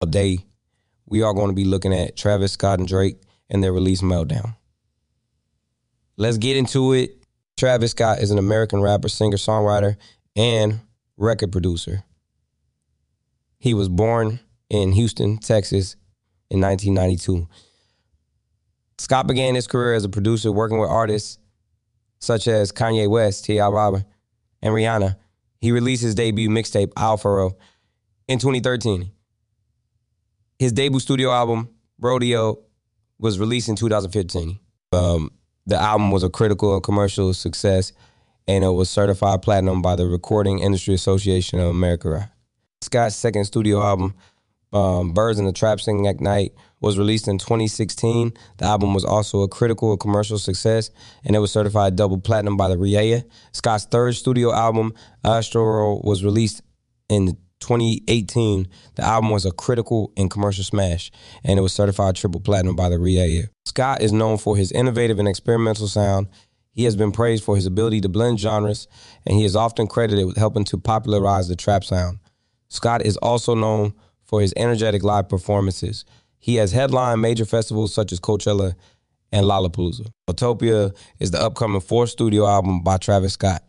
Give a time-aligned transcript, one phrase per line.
[0.00, 0.40] Today,
[1.06, 3.16] we are going to be looking at Travis Scott and Drake
[3.48, 4.54] and their release Meltdown.
[6.18, 7.24] Let's get into it.
[7.56, 9.96] Travis Scott is an American rapper, singer, songwriter,
[10.36, 10.80] and
[11.16, 12.04] record producer.
[13.58, 15.96] He was born in Houston, Texas
[16.50, 17.48] in 1992.
[18.98, 21.38] Scott began his career as a producer working with artists
[22.18, 23.66] such as Kanye West, T.I.
[23.68, 24.04] Robin,
[24.60, 25.16] and Rihanna.
[25.58, 27.56] He released his debut mixtape, Owl Pharaoh
[28.28, 29.12] in 2013.
[30.58, 31.68] His debut studio album,
[32.00, 32.58] Rodeo,
[33.18, 34.58] was released in 2015.
[34.92, 35.30] Um,
[35.66, 37.92] the album was a critical and commercial success,
[38.48, 42.30] and it was certified platinum by the Recording Industry Association of America.
[42.80, 44.14] Scott's second studio album,
[44.72, 48.32] um, Birds in the Trap Singing at Night, was released in 2016.
[48.56, 50.90] The album was also a critical commercial success,
[51.24, 53.24] and it was certified double platinum by the RIAA.
[53.52, 56.62] Scott's third studio album, Astro was released
[57.10, 61.10] in 2018, the album was a critical and commercial smash,
[61.44, 63.48] and it was certified triple platinum by the RIAA.
[63.64, 66.28] Scott is known for his innovative and experimental sound.
[66.70, 68.86] He has been praised for his ability to blend genres,
[69.26, 72.18] and he is often credited with helping to popularize the trap sound.
[72.68, 76.04] Scott is also known for his energetic live performances.
[76.38, 78.74] He has headlined major festivals such as Coachella
[79.32, 80.10] and Lollapalooza.
[80.28, 83.64] Utopia is the upcoming fourth studio album by Travis Scott.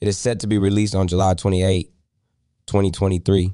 [0.00, 1.90] It is set to be released on July 28.
[2.70, 3.52] 2023.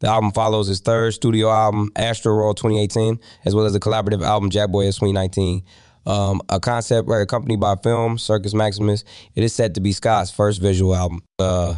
[0.00, 4.50] The album follows his third studio album, Astroworld 2018, as well as the collaborative album
[4.50, 5.62] Jackboy 2019.
[6.04, 9.04] Um, a concept right, accompanied by film, Circus Maximus.
[9.34, 11.22] It is set to be Scott's first visual album.
[11.38, 11.76] Uh,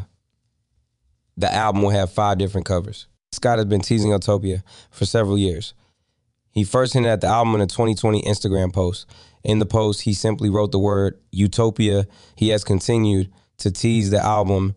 [1.36, 3.06] the album will have five different covers.
[3.32, 5.74] Scott has been teasing Utopia for several years.
[6.50, 9.06] He first hinted at the album in a 2020 Instagram post.
[9.42, 12.06] In the post, he simply wrote the word Utopia.
[12.36, 14.74] He has continued to tease the album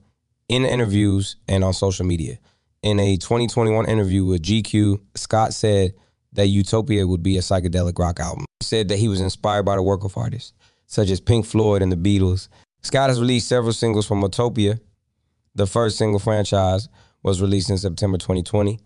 [0.49, 2.37] in interviews and on social media.
[2.83, 5.93] In a 2021 interview with GQ, Scott said
[6.33, 8.45] that Utopia would be a psychedelic rock album.
[8.59, 10.53] He said that he was inspired by the work of artists
[10.87, 12.47] such as Pink Floyd and the Beatles.
[12.81, 14.80] Scott has released several singles from Utopia.
[15.53, 16.87] The first single franchise
[17.21, 18.80] was released in September 2020.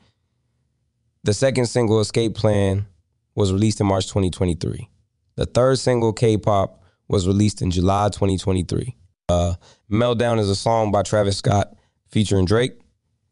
[1.23, 2.87] The second single, Escape Plan,
[3.35, 4.89] was released in March 2023.
[5.35, 8.95] The third single, K-Pop, was released in July 2023.
[9.31, 9.55] Uh,
[9.89, 11.73] Meltdown is a song by Travis Scott
[12.09, 12.73] featuring Drake.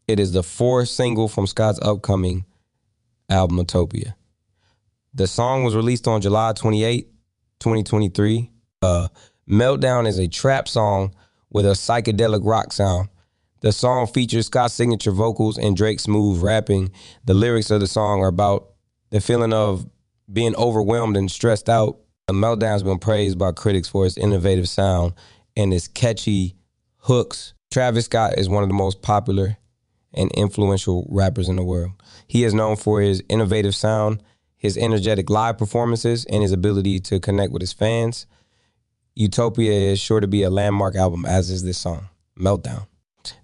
[0.07, 2.45] It is the fourth single from Scott's upcoming
[3.29, 4.15] album, Utopia.
[5.13, 7.09] The song was released on July 28,
[7.59, 8.49] 2023.
[8.81, 9.09] Uh,
[9.49, 11.13] Meltdown is a trap song
[11.49, 13.09] with a psychedelic rock sound.
[13.61, 16.91] The song features Scott's signature vocals and Drake's smooth rapping.
[17.25, 18.69] The lyrics of the song are about
[19.09, 19.85] the feeling of
[20.31, 21.99] being overwhelmed and stressed out.
[22.27, 25.13] The Meltdown has been praised by critics for its innovative sound
[25.59, 26.55] and his catchy
[26.99, 27.53] hooks.
[27.69, 29.57] Travis Scott is one of the most popular
[30.13, 31.91] and influential rappers in the world.
[32.27, 34.23] He is known for his innovative sound,
[34.55, 38.25] his energetic live performances, and his ability to connect with his fans.
[39.15, 42.07] Utopia is sure to be a landmark album, as is this song,
[42.39, 42.87] Meltdown.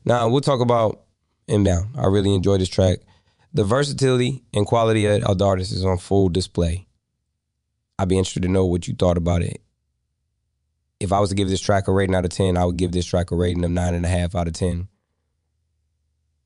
[0.05, 1.01] Now, we'll talk about
[1.47, 1.97] Inbound.
[1.97, 2.99] I really enjoyed this track.
[3.53, 6.87] The versatility and quality of artist is on full display.
[7.99, 9.61] I'd be interested to know what you thought about it
[11.05, 12.91] if I was to give this track a rating out of 10, I would give
[12.91, 14.89] this track a rating of 9.5 out of 10,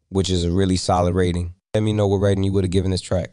[0.10, 1.56] which is a really solid rating.
[1.74, 3.32] Let me know what rating you would have given this track.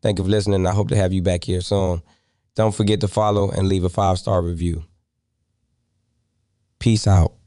[0.00, 0.66] Thank you for listening.
[0.66, 2.02] I hope to have you back here soon.
[2.54, 4.84] Don't forget to follow and leave a five star review.
[6.78, 7.37] Peace out.